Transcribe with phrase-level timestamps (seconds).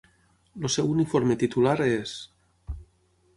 [0.61, 2.15] El seu uniforme titular és: